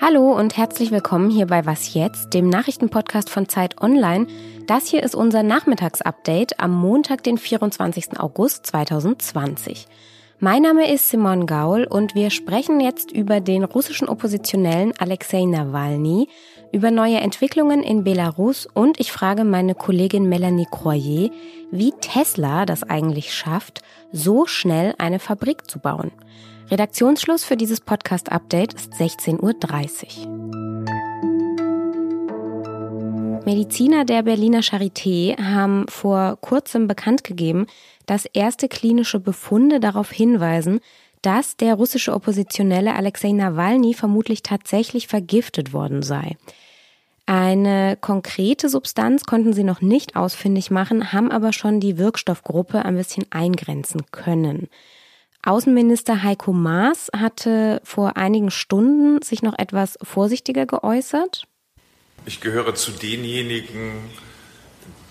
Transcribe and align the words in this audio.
Hallo 0.00 0.32
und 0.32 0.56
herzlich 0.56 0.90
willkommen 0.90 1.30
hier 1.30 1.46
bei 1.46 1.66
Was 1.66 1.94
jetzt, 1.94 2.34
dem 2.34 2.48
Nachrichtenpodcast 2.48 3.30
von 3.30 3.48
Zeit 3.48 3.80
Online. 3.80 4.26
Das 4.66 4.86
hier 4.88 5.02
ist 5.02 5.14
unser 5.14 5.42
Nachmittagsupdate 5.42 6.58
am 6.58 6.74
Montag, 6.74 7.22
den 7.22 7.38
24. 7.38 8.18
August 8.18 8.66
2020. 8.66 9.86
Mein 10.38 10.62
Name 10.62 10.92
ist 10.92 11.08
Simon 11.08 11.46
Gaul 11.46 11.84
und 11.84 12.14
wir 12.14 12.28
sprechen 12.28 12.78
jetzt 12.78 13.10
über 13.10 13.40
den 13.40 13.64
russischen 13.64 14.06
Oppositionellen 14.06 14.92
Alexei 14.98 15.44
Nawalny, 15.46 16.28
über 16.72 16.90
neue 16.90 17.16
Entwicklungen 17.16 17.82
in 17.82 18.04
Belarus 18.04 18.66
und 18.66 19.00
ich 19.00 19.12
frage 19.12 19.44
meine 19.44 19.74
Kollegin 19.74 20.28
Melanie 20.28 20.68
Croyer, 20.70 21.30
wie 21.70 21.92
Tesla 22.02 22.66
das 22.66 22.82
eigentlich 22.82 23.32
schafft, 23.34 23.80
so 24.16 24.46
schnell 24.46 24.94
eine 24.98 25.18
Fabrik 25.18 25.70
zu 25.70 25.78
bauen. 25.78 26.10
Redaktionsschluss 26.70 27.44
für 27.44 27.56
dieses 27.56 27.80
Podcast-Update 27.80 28.74
ist 28.74 28.92
16.30 28.94 30.26
Uhr. 30.26 30.56
Mediziner 33.44 34.04
der 34.04 34.24
Berliner 34.24 34.62
Charité 34.62 35.40
haben 35.40 35.86
vor 35.86 36.36
kurzem 36.40 36.88
bekannt 36.88 37.22
gegeben, 37.22 37.66
dass 38.06 38.24
erste 38.24 38.68
klinische 38.68 39.20
Befunde 39.20 39.78
darauf 39.78 40.10
hinweisen, 40.10 40.80
dass 41.22 41.56
der 41.56 41.74
russische 41.74 42.12
Oppositionelle 42.12 42.94
Alexei 42.94 43.30
Nawalny 43.30 43.94
vermutlich 43.94 44.42
tatsächlich 44.42 45.06
vergiftet 45.06 45.72
worden 45.72 46.02
sei. 46.02 46.36
Eine 47.26 47.98
konkrete 48.00 48.68
Substanz 48.68 49.24
konnten 49.24 49.52
sie 49.52 49.64
noch 49.64 49.80
nicht 49.80 50.14
ausfindig 50.14 50.70
machen, 50.70 51.12
haben 51.12 51.32
aber 51.32 51.52
schon 51.52 51.80
die 51.80 51.98
Wirkstoffgruppe 51.98 52.84
ein 52.84 52.96
bisschen 52.96 53.26
eingrenzen 53.30 54.06
können. 54.12 54.68
Außenminister 55.42 56.22
Heiko 56.22 56.52
Maas 56.52 57.10
hatte 57.16 57.80
vor 57.84 58.16
einigen 58.16 58.52
Stunden 58.52 59.22
sich 59.22 59.42
noch 59.42 59.58
etwas 59.58 59.98
vorsichtiger 60.02 60.66
geäußert. 60.66 61.48
Ich 62.26 62.40
gehöre 62.40 62.74
zu 62.74 62.92
denjenigen, 62.92 63.92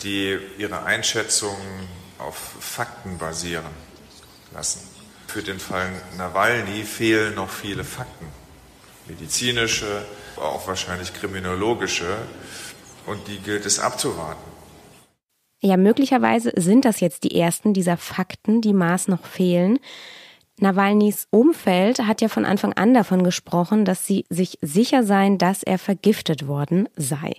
die 0.04 0.38
ihre 0.58 0.84
Einschätzungen 0.84 1.88
auf 2.18 2.36
Fakten 2.36 3.18
basieren 3.18 3.66
lassen. 4.54 4.82
Für 5.28 5.42
den 5.42 5.60
Fall 5.60 5.90
Nawalny 6.18 6.84
fehlen 6.84 7.36
noch 7.36 7.50
viele 7.50 7.84
Fakten, 7.84 8.28
medizinische, 9.08 10.06
auch 10.38 10.68
wahrscheinlich 10.68 11.14
kriminologische, 11.14 12.18
und 13.06 13.28
die 13.28 13.38
gilt 13.38 13.66
es 13.66 13.80
abzuwarten. 13.80 14.56
Ja, 15.62 15.78
möglicherweise 15.78 16.52
sind 16.56 16.86
das 16.86 17.00
jetzt 17.00 17.24
die 17.24 17.40
ersten 17.40 17.74
dieser 17.74 17.98
Fakten, 17.98 18.62
die 18.62 18.74
Maß 18.74 19.08
noch 19.08 19.26
fehlen. 19.26 19.80
Nawalnys 20.60 21.28
Umfeld 21.32 22.00
hat 22.00 22.22
ja 22.22 22.30
von 22.30 22.46
Anfang 22.46 22.74
an 22.74 22.94
davon 22.94 23.24
gesprochen, 23.24 23.84
dass 23.84 24.06
sie 24.06 24.26
sich 24.30 24.58
sicher 24.62 25.04
seien, 25.04 25.38
dass 25.38 25.64
er 25.64 25.78
vergiftet 25.78 26.48
worden 26.48 26.88
sei. 26.96 27.34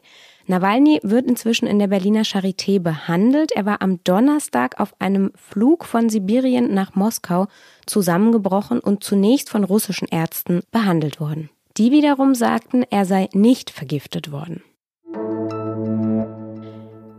Nawalny 0.48 1.00
wird 1.02 1.26
inzwischen 1.26 1.66
in 1.66 1.78
der 1.78 1.88
Berliner 1.88 2.22
Charité 2.22 2.78
behandelt. 2.78 3.52
Er 3.52 3.64
war 3.64 3.82
am 3.82 4.02
Donnerstag 4.04 4.78
auf 4.80 4.94
einem 5.00 5.32
Flug 5.34 5.84
von 5.84 6.08
Sibirien 6.08 6.72
nach 6.72 6.94
Moskau 6.94 7.48
zusammengebrochen 7.86 8.78
und 8.78 9.02
zunächst 9.02 9.50
von 9.50 9.64
russischen 9.64 10.08
Ärzten 10.08 10.62
behandelt 10.70 11.18
worden. 11.18 11.50
Die 11.78 11.90
wiederum 11.90 12.34
sagten, 12.34 12.84
er 12.90 13.04
sei 13.04 13.28
nicht 13.32 13.70
vergiftet 13.70 14.32
worden. 14.32 14.62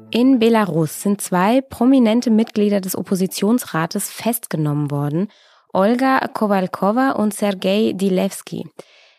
In 0.10 0.40
Belarus 0.40 1.02
sind 1.02 1.22
zwei 1.22 1.62
prominente 1.62 2.32
Mitglieder 2.32 2.82
des 2.82 2.96
Oppositionsrates 2.96 4.10
festgenommen 4.10 4.90
worden. 4.90 5.28
Olga 5.74 6.28
Kowalkova 6.28 7.12
und 7.12 7.36
Sergei 7.36 7.92
Dilewski. 7.94 8.68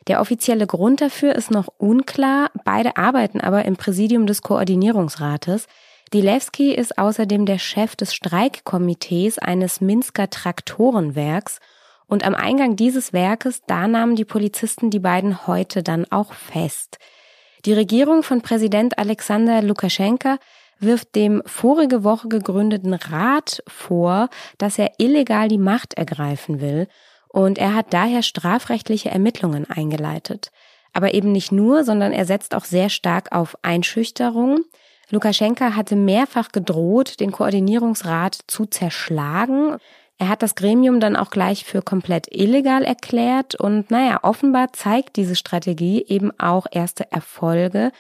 Der 0.09 0.21
offizielle 0.21 0.67
Grund 0.67 1.03
dafür 1.03 1.37
ist 1.37 1.51
noch 1.51 1.69
unklar. 1.77 2.51
Beide 2.65 2.97
arbeiten 2.97 3.41
aber 3.41 3.65
im 3.65 3.77
Präsidium 3.77 4.27
des 4.27 4.43
Koordinierungsrates. 4.43 5.67
Dilewski 6.13 6.75
ist 6.75 6.99
außerdem 6.99 7.45
der 7.45 7.59
Chef 7.59 7.95
des 7.95 8.15
Streikkomitees 8.15 9.39
eines 9.39 9.81
Minsker 9.81 10.31
Traktorenwerks. 10.31 11.61
Und 12.09 12.25
am 12.25 12.35
Eingang 12.35 12.75
dieses 12.75 13.13
Werkes, 13.13 13.63
da 13.67 13.87
nahmen 13.87 14.17
die 14.17 14.25
Polizisten 14.25 14.91
die 14.91 14.99
beiden 14.99 15.47
heute 15.47 15.83
dann 15.83 16.07
auch 16.11 16.33
fest. 16.33 16.99
Die 17.65 17.75
Regierung 17.75 18.23
von 18.23 18.41
Präsident 18.41 18.99
Alexander 18.99 19.63
Lukaschenka 19.63 20.39
wirft 20.81 21.15
dem 21.15 21.43
vorige 21.45 22.05
Woche 22.05 22.29
gegründeten 22.29 22.95
Rat 22.95 23.63
vor, 23.67 24.31
dass 24.57 24.79
er 24.79 24.93
illegal 24.99 25.49
die 25.49 25.59
Macht 25.59 25.95
ergreifen 25.95 26.61
will 26.61 26.89
und 27.29 27.59
er 27.59 27.75
hat 27.75 27.93
daher 27.93 28.23
strafrechtliche 28.23 29.11
Ermittlungen 29.11 29.69
eingeleitet. 29.69 30.51
Aber 30.93 31.15
eben 31.15 31.33
nicht 31.33 31.53
nur, 31.53 31.85
sondern 31.85 32.13
er 32.13 32.25
setzt 32.25 32.55
auch 32.55 32.65
sehr 32.65 32.89
stark 32.89 33.33
auf 33.33 33.57
Einschüchterung. 33.63 34.61
Lukaschenka 35.11 35.75
hatte 35.75 35.97
mehrfach 35.97 36.53
gedroht, 36.53 37.21
den 37.21 37.33
Koordinierungsrat 37.33 38.39
zu 38.47 38.67
zerschlagen. 38.67 39.77
Er 40.19 40.29
hat 40.29 40.43
das 40.43 40.57
Gremium 40.57 40.99
dann 40.99 41.15
auch 41.15 41.31
gleich 41.31 41.65
für 41.65 41.81
komplett 41.81 42.27
illegal 42.31 42.83
erklärt 42.83 43.55
und 43.55 43.91
naja, 43.91 44.19
offenbar 44.23 44.73
zeigt 44.73 45.17
diese 45.17 45.37
Strategie 45.37 46.05
eben 46.09 46.33
auch 46.41 46.67
erste 46.71 47.11
Erfolge, 47.13 47.93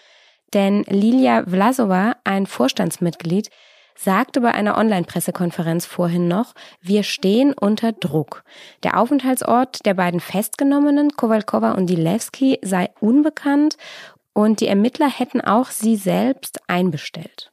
denn 0.53 0.83
Lilia 0.84 1.45
Vlasova, 1.47 2.17
ein 2.25 2.47
Vorstandsmitglied, 2.47 3.51
sagte 3.95 4.41
bei 4.41 4.53
einer 4.53 4.78
Online-Pressekonferenz 4.78 5.87
vorhin 5.87 6.28
noch, 6.28 6.55
wir 6.81 7.03
stehen 7.03 7.53
unter 7.53 7.93
Druck. 7.93 8.45
Der 8.83 8.99
Aufenthaltsort 8.99 9.84
der 9.87 9.95
beiden 9.95 10.21
Festgenommenen, 10.21 11.11
Kowalkova 11.17 11.73
und 11.73 11.87
Dilewski, 11.87 12.59
sei 12.62 12.91
unbekannt 13.01 13.77
und 14.33 14.61
die 14.61 14.69
Ermittler 14.69 15.11
hätten 15.11 15.41
auch 15.41 15.71
sie 15.71 15.97
selbst 15.97 16.61
einbestellt. 16.69 17.53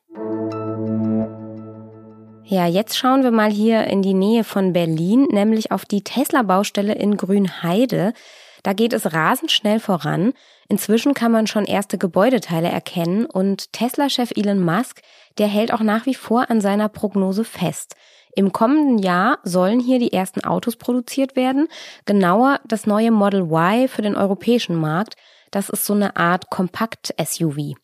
Ja, 2.47 2.67
jetzt 2.67 2.95
schauen 2.95 3.23
wir 3.23 3.31
mal 3.31 3.49
hier 3.49 3.85
in 3.85 4.03
die 4.03 4.13
Nähe 4.13 4.43
von 4.43 4.71
Berlin, 4.71 5.23
nämlich 5.31 5.71
auf 5.71 5.83
die 5.83 6.03
Tesla-Baustelle 6.03 6.93
in 6.93 7.17
Grünheide. 7.17 8.13
Da 8.61 8.73
geht 8.73 8.93
es 8.93 9.13
rasend 9.13 9.51
schnell 9.51 9.79
voran. 9.79 10.31
Inzwischen 10.69 11.15
kann 11.15 11.31
man 11.31 11.47
schon 11.47 11.65
erste 11.65 11.97
Gebäudeteile 11.97 12.69
erkennen 12.69 13.25
und 13.25 13.73
Tesla-Chef 13.73 14.29
Elon 14.35 14.59
Musk, 14.59 15.01
der 15.39 15.47
hält 15.47 15.73
auch 15.73 15.79
nach 15.79 16.05
wie 16.05 16.13
vor 16.13 16.51
an 16.51 16.61
seiner 16.61 16.87
Prognose 16.87 17.45
fest. 17.45 17.95
Im 18.35 18.51
kommenden 18.51 18.99
Jahr 18.99 19.39
sollen 19.43 19.79
hier 19.79 19.97
die 19.97 20.13
ersten 20.13 20.43
Autos 20.43 20.75
produziert 20.75 21.35
werden, 21.35 21.67
genauer 22.05 22.59
das 22.67 22.85
neue 22.85 23.09
Model 23.09 23.49
Y 23.51 23.87
für 23.87 24.03
den 24.03 24.15
europäischen 24.15 24.75
Markt. 24.75 25.15
Das 25.49 25.69
ist 25.69 25.85
so 25.85 25.93
eine 25.93 26.15
Art 26.15 26.51
Kompakt-SUV. 26.51 27.75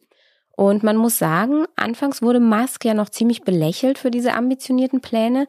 Und 0.61 0.83
man 0.83 0.95
muss 0.95 1.17
sagen, 1.17 1.66
anfangs 1.75 2.22
wurde 2.22 2.39
Musk 2.39 2.85
ja 2.85 2.94
noch 2.94 3.09
ziemlich 3.09 3.41
belächelt 3.41 3.97
für 3.97 4.11
diese 4.11 4.35
ambitionierten 4.35 5.01
Pläne. 5.01 5.47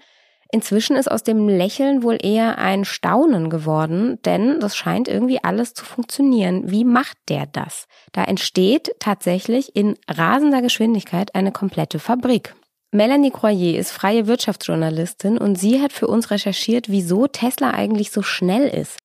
Inzwischen 0.51 0.97
ist 0.97 1.11
aus 1.11 1.23
dem 1.23 1.51
Lächeln 1.51 2.03
wohl 2.03 2.17
eher 2.19 2.57
ein 2.57 2.87
Staunen 2.87 3.51
geworden, 3.51 4.19
denn 4.25 4.59
das 4.59 4.75
scheint 4.75 5.09
irgendwie 5.09 5.45
alles 5.45 5.75
zu 5.75 5.85
funktionieren. 5.85 6.71
Wie 6.71 6.87
macht 6.87 7.19
der 7.29 7.45
das? 7.45 7.89
Da 8.13 8.25
entsteht 8.25 8.93
tatsächlich 9.01 9.77
in 9.77 9.99
rasender 10.09 10.63
Geschwindigkeit 10.63 11.35
eine 11.35 11.53
komplette 11.53 11.99
Fabrik. 11.99 12.55
Melanie 12.91 13.33
Croyer 13.33 13.79
ist 13.79 13.91
freie 13.91 14.27
Wirtschaftsjournalistin 14.27 15.37
und 15.37 15.57
sie 15.57 15.83
hat 15.83 15.93
für 15.93 16.07
uns 16.07 16.31
recherchiert, 16.31 16.89
wieso 16.89 17.27
Tesla 17.27 17.73
eigentlich 17.73 18.13
so 18.13 18.23
schnell 18.23 18.67
ist. 18.67 18.97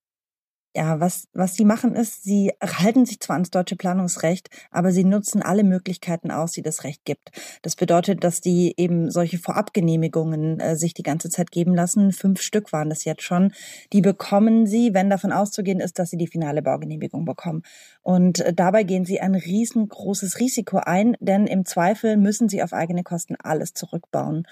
Ja, 0.78 1.00
was, 1.00 1.28
was 1.34 1.56
sie 1.56 1.66
machen 1.66 1.96
ist, 1.96 2.24
sie 2.24 2.54
halten 2.62 3.08
sich 3.08 3.20
zwar 3.20 3.34
ans 3.34 3.50
deutsche 3.50 3.76
Planungsrecht, 3.76 4.52
aber 4.70 4.92
sie 4.92 5.06
nutzen 5.06 5.42
alle 5.42 5.64
Möglichkeiten 5.64 6.30
aus, 6.30 6.52
die 6.52 6.62
das 6.62 6.84
Recht 6.84 7.04
gibt. 7.04 7.32
Das 7.64 7.76
bedeutet, 7.76 8.24
dass 8.24 8.42
die 8.42 8.76
eben 8.78 9.10
solche 9.10 9.40
Vorabgenehmigungen 9.40 10.60
äh, 10.60 10.76
sich 10.76 10.94
die 10.94 11.02
ganze 11.02 11.32
Zeit 11.32 11.50
geben 11.50 11.74
lassen. 11.74 12.12
Fünf 12.12 12.42
Stück 12.42 12.72
waren 12.74 12.90
das 12.90 13.06
jetzt 13.06 13.24
schon. 13.24 13.54
Die 13.92 14.02
bekommen 14.02 14.68
sie, 14.68 14.94
wenn 14.94 15.10
davon 15.10 15.32
auszugehen 15.32 15.80
ist, 15.80 15.98
dass 15.98 16.12
sie 16.12 16.18
die 16.18 16.28
finale 16.28 16.62
Baugenehmigung 16.62 17.26
bekommen. 17.26 17.64
Und 18.04 18.42
äh, 18.42 18.54
dabei 18.54 18.84
gehen 18.84 19.04
sie 19.04 19.20
ein 19.20 19.34
riesengroßes 19.34 20.40
Risiko 20.40 20.78
ein, 20.78 21.18
denn 21.20 21.48
im 21.48 21.66
Zweifel 21.66 22.18
müssen 22.18 22.50
sie 22.50 22.62
auf 22.62 22.74
eigene 22.74 23.02
Kosten 23.02 23.36
alles 23.36 23.74
zurückbauen. 23.74 24.46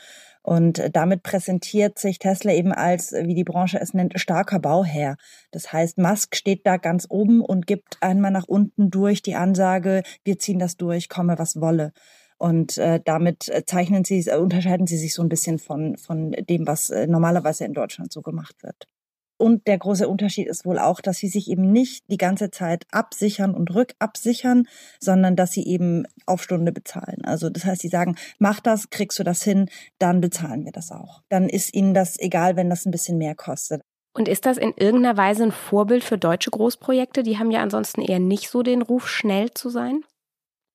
Und 0.45 0.91
damit 0.93 1.23
präsentiert 1.23 1.97
sich 1.97 2.19
Tesla 2.19 2.53
eben 2.53 2.71
als, 2.71 3.13
wie 3.13 3.33
die 3.33 3.43
Branche 3.43 3.79
es 3.81 3.95
nennt, 3.95 4.19
starker 4.19 4.59
Bauherr. 4.59 5.17
Das 5.49 5.73
heißt, 5.73 5.97
Musk 5.97 6.35
steht 6.35 6.67
da 6.67 6.77
ganz 6.77 7.07
oben 7.09 7.41
und 7.41 7.65
gibt 7.65 7.97
einmal 8.01 8.29
nach 8.29 8.47
unten 8.47 8.91
durch 8.91 9.23
die 9.23 9.33
Ansage, 9.33 10.03
wir 10.23 10.37
ziehen 10.37 10.59
das 10.59 10.77
durch, 10.77 11.09
komme 11.09 11.39
was 11.39 11.59
wolle. 11.61 11.93
Und 12.37 12.77
äh, 12.77 13.01
damit 13.03 13.49
äh, 13.49 13.65
zeichnen 13.65 14.03
sie, 14.03 14.19
äh, 14.19 14.37
unterscheiden 14.37 14.85
sie 14.85 14.99
sich 14.99 15.15
so 15.15 15.23
ein 15.23 15.29
bisschen 15.29 15.57
von, 15.57 15.97
von 15.97 16.29
dem, 16.31 16.67
was 16.67 16.91
äh, 16.91 17.07
normalerweise 17.07 17.65
in 17.65 17.73
Deutschland 17.73 18.13
so 18.13 18.21
gemacht 18.21 18.61
wird. 18.61 18.87
Und 19.37 19.67
der 19.67 19.77
große 19.77 20.07
Unterschied 20.07 20.47
ist 20.47 20.65
wohl 20.65 20.79
auch, 20.79 21.01
dass 21.01 21.17
sie 21.17 21.27
sich 21.27 21.49
eben 21.49 21.71
nicht 21.71 22.05
die 22.09 22.17
ganze 22.17 22.51
Zeit 22.51 22.85
absichern 22.91 23.53
und 23.53 23.73
rückabsichern, 23.73 24.67
sondern 24.99 25.35
dass 25.35 25.51
sie 25.51 25.65
eben 25.65 26.05
auf 26.25 26.41
Stunde 26.41 26.71
bezahlen. 26.71 27.25
Also 27.25 27.49
das 27.49 27.65
heißt, 27.65 27.81
sie 27.81 27.89
sagen, 27.89 28.15
mach 28.39 28.59
das, 28.59 28.89
kriegst 28.89 29.19
du 29.19 29.23
das 29.23 29.43
hin, 29.43 29.69
dann 29.99 30.21
bezahlen 30.21 30.63
wir 30.63 30.71
das 30.71 30.91
auch. 30.91 31.21
Dann 31.29 31.49
ist 31.49 31.73
ihnen 31.73 31.93
das 31.93 32.17
egal, 32.19 32.55
wenn 32.55 32.69
das 32.69 32.85
ein 32.85 32.91
bisschen 32.91 33.17
mehr 33.17 33.35
kostet. 33.35 33.81
Und 34.13 34.29
ist 34.29 34.45
das 34.45 34.57
in 34.57 34.73
irgendeiner 34.77 35.17
Weise 35.17 35.43
ein 35.43 35.51
Vorbild 35.51 36.05
für 36.05 36.17
deutsche 36.17 36.51
Großprojekte? 36.51 37.23
Die 37.23 37.37
haben 37.37 37.51
ja 37.51 37.61
ansonsten 37.61 38.01
eher 38.01 38.19
nicht 38.19 38.49
so 38.49 38.63
den 38.63 38.81
Ruf, 38.81 39.09
schnell 39.09 39.51
zu 39.51 39.69
sein 39.69 40.03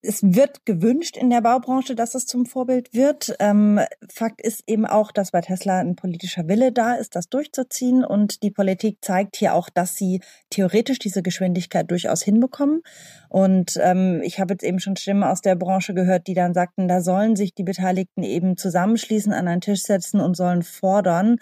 es 0.02 0.22
wird 0.22 0.64
gewünscht 0.64 1.16
in 1.16 1.28
der 1.28 1.42
Baubranche, 1.42 1.94
dass 1.94 2.14
es 2.14 2.24
zum 2.26 2.46
Vorbild 2.46 2.94
wird. 2.94 3.34
Ähm, 3.38 3.80
Fakt 4.08 4.40
ist 4.40 4.62
eben 4.66 4.86
auch, 4.86 5.12
dass 5.12 5.30
bei 5.30 5.42
Tesla 5.42 5.78
ein 5.78 5.94
politischer 5.94 6.48
Wille 6.48 6.72
da 6.72 6.94
ist, 6.94 7.16
das 7.16 7.28
durchzuziehen. 7.28 8.04
Und 8.04 8.42
die 8.42 8.50
Politik 8.50 8.98
zeigt 9.02 9.36
hier 9.36 9.54
auch, 9.54 9.68
dass 9.68 9.96
sie 9.96 10.20
theoretisch 10.48 10.98
diese 10.98 11.22
Geschwindigkeit 11.22 11.90
durchaus 11.90 12.22
hinbekommen. 12.22 12.82
Und 13.28 13.78
ähm, 13.82 14.22
ich 14.24 14.40
habe 14.40 14.54
jetzt 14.54 14.64
eben 14.64 14.80
schon 14.80 14.96
Stimmen 14.96 15.22
aus 15.22 15.42
der 15.42 15.54
Branche 15.54 15.92
gehört, 15.92 16.26
die 16.26 16.34
dann 16.34 16.54
sagten, 16.54 16.88
da 16.88 17.02
sollen 17.02 17.36
sich 17.36 17.54
die 17.54 17.64
Beteiligten 17.64 18.22
eben 18.22 18.56
zusammenschließen, 18.56 19.32
an 19.32 19.48
einen 19.48 19.60
Tisch 19.60 19.82
setzen 19.82 20.20
und 20.20 20.36
sollen 20.36 20.62
fordern. 20.62 21.36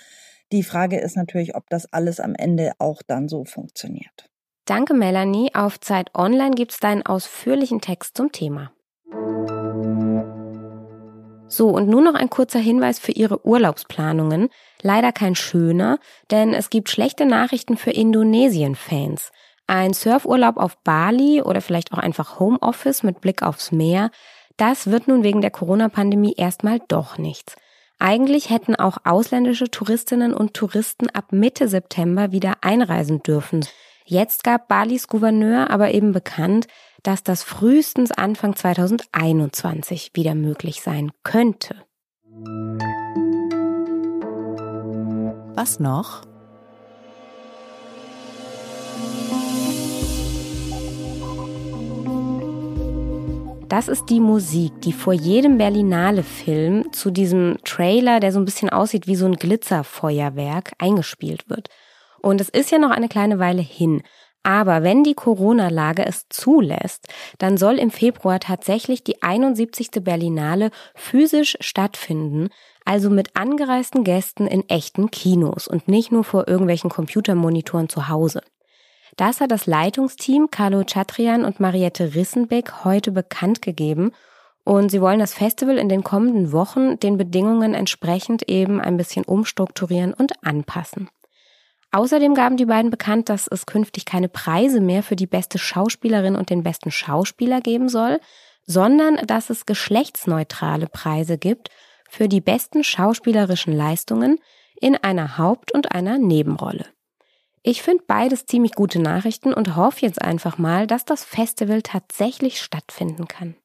Die 0.51 0.65
Frage 0.65 0.99
ist 0.99 1.17
natürlich, 1.17 1.55
ob 1.55 1.69
das 1.71 1.93
alles 1.93 2.19
am 2.19 2.35
Ende 2.35 2.73
auch 2.79 3.03
dann 3.07 3.29
so 3.29 3.45
funktioniert. 3.45 4.29
Danke, 4.69 4.93
Melanie. 4.93 5.55
Auf 5.55 5.81
Zeit 5.81 6.15
Online 6.15 6.51
gibt 6.51 6.73
es 6.73 6.79
deinen 6.79 7.07
ausführlichen 7.07 7.81
Text 7.81 8.19
zum 8.19 8.33
Thema. 8.33 8.71
So, 11.47 11.71
und 11.71 11.89
nun 11.89 12.05
noch 12.05 12.13
ein 12.13 12.29
kurzer 12.29 12.59
Hinweis 12.59 12.99
für 12.99 13.13
Ihre 13.13 13.47
Urlaubsplanungen. 13.47 14.51
Leider 14.83 15.11
kein 15.13 15.35
schöner, 15.35 15.99
denn 16.31 16.53
es 16.53 16.69
gibt 16.69 16.91
schlechte 16.91 17.25
Nachrichten 17.25 17.79
für 17.79 17.93
Indonesien-Fans. 17.93 19.33
Ein 19.67 19.95
Surfurlaub 19.95 20.59
auf 20.59 20.77
Bali 20.85 21.41
oder 21.41 21.63
vielleicht 21.63 21.95
auch 21.95 21.99
einfach 21.99 22.39
Homeoffice 22.39 23.03
mit 23.03 23.23
Blick 23.23 23.43
aufs 23.43 23.73
Meer, 23.73 24.11
das 24.59 24.91
wird 24.91 25.09
nun 25.09 25.23
wegen 25.23 25.41
der 25.41 25.51
Corona-Pandemie 25.51 26.35
erstmal 26.37 26.81
doch 26.89 27.17
nichts. 27.17 27.57
Eigentlich 27.99 28.51
hätten 28.51 28.77
auch 28.77 28.99
ausländische 29.05 29.71
Touristinnen 29.71 30.35
und 30.35 30.53
Touristen 30.53 31.09
ab 31.09 31.33
Mitte 31.33 31.69
September 31.69 32.33
wieder 32.33 32.57
einreisen 32.61 33.23
dürfen. 33.23 33.65
Jetzt 34.11 34.43
gab 34.43 34.69
Balis 34.69 35.07
Gouverneur 35.07 35.69
aber 35.69 35.93
eben 35.93 36.13
bekannt, 36.13 36.67
dass 37.03 37.23
das 37.23 37.43
frühestens 37.43 38.11
Anfang 38.11 38.57
2021 38.57 40.13
wieder 40.15 40.35
möglich 40.35 40.81
sein 40.81 41.13
könnte. 41.25 41.75
Was 45.55 45.79
noch? 45.79 46.23
Das 53.69 53.89
ist 53.89 54.07
die 54.07 54.21
Musik, 54.21 54.81
die 54.81 54.95
vor 54.95 55.13
jedem 55.13 55.59
Berlinale-Film 55.59 56.95
zu 56.95 57.11
diesem 57.11 57.59
Trailer, 57.63 58.21
der 58.21 58.33
so 58.33 58.39
ein 58.39 58.47
bisschen 58.47 58.71
aussieht 58.71 59.07
wie 59.07 59.17
so 59.17 59.27
ein 59.27 59.37
Glitzerfeuerwerk, 59.37 60.73
eingespielt 60.79 61.51
wird. 61.51 61.69
Und 62.29 62.43
es 62.43 62.51
ist 62.51 62.71
ja 62.71 62.79
noch 62.79 62.91
eine 62.91 63.09
kleine 63.09 63.39
Weile 63.39 63.63
hin. 63.63 64.03
Aber 64.43 64.83
wenn 64.83 65.03
die 65.03 65.15
Corona-Lage 65.15 66.05
es 66.05 66.27
zulässt, 66.29 67.09
dann 67.39 67.57
soll 67.57 67.79
im 67.79 67.91
Februar 67.91 68.39
tatsächlich 68.39 69.03
die 69.03 69.23
71. 69.23 69.93
Berlinale 70.03 70.71
physisch 70.95 71.57
stattfinden, 71.61 72.51
also 72.85 73.09
mit 73.09 73.35
angereisten 73.35 74.05
Gästen 74.05 74.47
in 74.47 74.69
echten 74.69 75.11
Kinos 75.11 75.69
und 75.69 75.89
nicht 75.89 76.13
nur 76.13 76.23
vor 76.23 76.49
irgendwelchen 76.49 76.91
Computermonitoren 76.91 77.89
zu 77.89 78.11
Hause. 78.11 78.43
Das 79.17 79.41
hat 79.41 79.51
das 79.51 79.65
Leitungsteam 79.65 80.51
Carlo 80.51 80.85
Chatrian 80.85 81.47
und 81.47 81.61
Mariette 81.61 82.15
Rissenbeck 82.15 82.85
heute 82.85 83.11
bekannt 83.11 83.63
gegeben 83.63 84.13
und 84.65 84.91
sie 84.91 85.01
wollen 85.01 85.19
das 85.19 85.33
Festival 85.33 85.79
in 85.79 85.89
den 85.89 86.05
kommenden 86.05 86.53
Wochen 86.53 87.01
den 87.01 87.17
Bedingungen 87.17 87.73
entsprechend 87.73 88.51
eben 88.51 88.83
ein 88.83 88.99
bisschen 88.99 89.25
umstrukturieren 89.25 90.13
und 90.13 90.33
anpassen. 90.45 91.09
Außerdem 91.91 92.35
gaben 92.35 92.57
die 92.57 92.67
beiden 92.67 92.91
bekannt, 92.91 93.29
dass 93.29 93.49
es 93.49 93.65
künftig 93.65 94.05
keine 94.05 94.29
Preise 94.29 94.81
mehr 94.81 95.03
für 95.03 95.17
die 95.17 95.27
beste 95.27 95.59
Schauspielerin 95.59 96.37
und 96.37 96.51
den 96.51 96.63
besten 96.63 96.91
Schauspieler 96.91 97.61
geben 97.61 97.89
soll, 97.89 98.21
sondern 98.67 99.17
dass 99.27 99.49
es 99.49 99.65
geschlechtsneutrale 99.65 100.87
Preise 100.87 101.39
gibt 101.39 101.71
für 102.11 102.29
die 102.29 102.43
besten 102.43 102.85
schauspielerischen 102.85 103.73
Leistungen 103.73 104.39
in 104.81 104.97
einer 104.97 105.39
Haupt- 105.39 105.73
und 105.73 105.93
einer 105.93 106.19
Nebenrolle. 106.19 106.87
Ich 107.63 107.83
finde 107.83 108.05
beides 108.07 108.47
ziemlich 108.47 108.73
gute 108.73 109.01
Nachrichten 109.01 109.53
und 109.53 109.75
hoffe 109.75 110.03
jetzt 110.03 110.23
einfach 110.23 110.59
mal, 110.59 110.87
dass 110.87 111.05
das 111.05 111.25
Festival 111.25 111.83
tatsächlich 111.83 112.61
stattfinden 112.61 113.27
kann. 113.27 113.57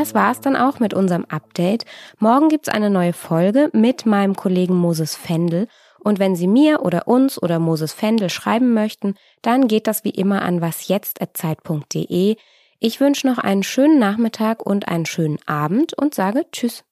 Das 0.00 0.14
war's 0.14 0.40
dann 0.40 0.56
auch 0.56 0.80
mit 0.80 0.94
unserem 0.94 1.26
Update. 1.26 1.84
Morgen 2.18 2.48
gibt's 2.48 2.70
eine 2.70 2.88
neue 2.88 3.12
Folge 3.12 3.68
mit 3.74 4.06
meinem 4.06 4.34
Kollegen 4.34 4.74
Moses 4.74 5.14
Fendel. 5.14 5.68
Und 5.98 6.18
wenn 6.18 6.34
Sie 6.34 6.46
mir 6.46 6.80
oder 6.80 7.06
uns 7.06 7.40
oder 7.40 7.58
Moses 7.58 7.92
Fendel 7.92 8.30
schreiben 8.30 8.72
möchten, 8.72 9.14
dann 9.42 9.68
geht 9.68 9.86
das 9.86 10.02
wie 10.02 10.08
immer 10.08 10.40
an 10.40 10.62
wasjetzt.zeit.de. 10.62 12.36
Ich 12.78 13.00
wünsche 13.00 13.26
noch 13.26 13.36
einen 13.36 13.62
schönen 13.62 13.98
Nachmittag 13.98 14.64
und 14.64 14.88
einen 14.88 15.04
schönen 15.04 15.36
Abend 15.44 15.92
und 15.92 16.14
sage 16.14 16.46
Tschüss. 16.50 16.82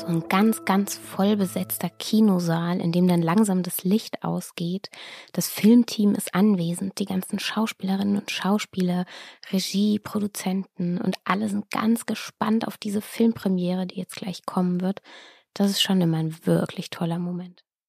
So 0.00 0.06
ein 0.06 0.28
ganz, 0.28 0.64
ganz 0.64 0.96
voll 0.96 1.36
besetzter 1.36 1.90
Kinosaal, 1.90 2.80
in 2.80 2.92
dem 2.92 3.06
dann 3.06 3.22
langsam 3.22 3.62
das 3.62 3.84
Licht 3.84 4.24
ausgeht. 4.24 4.88
Das 5.32 5.48
Filmteam 5.48 6.14
ist 6.14 6.34
anwesend, 6.34 6.98
die 6.98 7.04
ganzen 7.04 7.38
Schauspielerinnen 7.38 8.18
und 8.18 8.30
Schauspieler, 8.30 9.04
Regie, 9.52 9.98
Produzenten 9.98 10.98
und 10.98 11.16
alle 11.24 11.48
sind 11.48 11.70
ganz 11.70 12.06
gespannt 12.06 12.66
auf 12.66 12.78
diese 12.78 13.02
Filmpremiere, 13.02 13.86
die 13.86 13.98
jetzt 13.98 14.16
gleich 14.16 14.46
kommen 14.46 14.80
wird. 14.80 15.02
Das 15.54 15.70
ist 15.70 15.82
schon 15.82 16.00
immer 16.00 16.18
ein 16.18 16.46
wirklich 16.46 16.90
toller 16.90 17.18
Moment. 17.18 17.64